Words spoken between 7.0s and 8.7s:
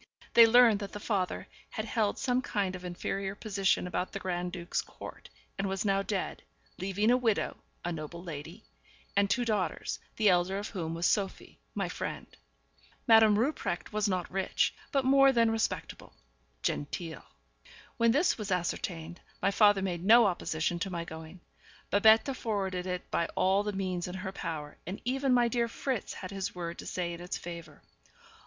a widow, a noble lady,